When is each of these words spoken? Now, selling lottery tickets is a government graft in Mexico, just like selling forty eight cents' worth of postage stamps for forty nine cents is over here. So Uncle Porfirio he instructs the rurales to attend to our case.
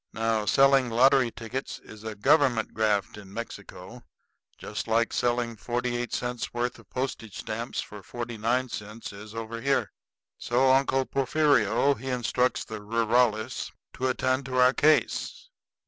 Now, 0.13 0.47
selling 0.47 0.89
lottery 0.89 1.29
tickets 1.29 1.77
is 1.77 2.03
a 2.03 2.15
government 2.15 2.73
graft 2.73 3.17
in 3.19 3.31
Mexico, 3.31 4.01
just 4.57 4.87
like 4.87 5.13
selling 5.13 5.55
forty 5.55 5.95
eight 5.95 6.11
cents' 6.11 6.55
worth 6.55 6.79
of 6.79 6.89
postage 6.89 7.37
stamps 7.37 7.81
for 7.81 8.01
forty 8.01 8.35
nine 8.35 8.67
cents 8.67 9.13
is 9.13 9.35
over 9.35 9.61
here. 9.61 9.91
So 10.39 10.71
Uncle 10.71 11.05
Porfirio 11.05 11.93
he 11.93 12.09
instructs 12.09 12.65
the 12.65 12.79
rurales 12.81 13.71
to 13.93 14.07
attend 14.07 14.45
to 14.47 14.57
our 14.59 14.73
case. 14.73 15.51